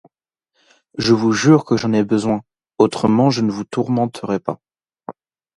[0.97, 2.41] Je vous jure que j'en ai besoin,
[2.79, 4.59] autrement je ne vous tourmenterais pas.